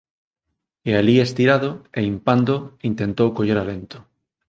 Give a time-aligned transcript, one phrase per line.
[0.89, 1.69] E alí estirado
[1.99, 2.55] e impando
[2.89, 3.97] intentou coller alento.